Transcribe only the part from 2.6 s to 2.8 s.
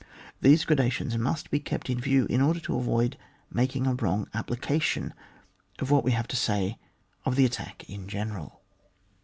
to